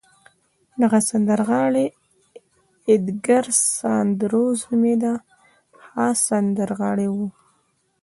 [0.81, 1.85] دغه سندرغاړی
[2.89, 3.45] اېدګر
[3.79, 5.13] ساندرز نومېده،
[5.83, 7.17] ښه سندرغاړی و.